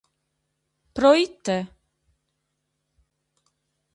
[0.95, 1.57] Pro ite?